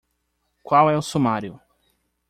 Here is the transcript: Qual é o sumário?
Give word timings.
Qual 0.63 0.89
é 0.89 0.97
o 0.97 1.01
sumário? 1.03 1.61